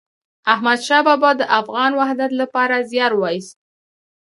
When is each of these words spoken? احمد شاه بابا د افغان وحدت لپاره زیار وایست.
احمد 0.53 0.79
شاه 0.87 1.01
بابا 1.07 1.31
د 1.37 1.41
افغان 1.59 1.91
وحدت 1.99 2.31
لپاره 2.41 2.75
زیار 2.91 3.13
وایست. 3.17 3.57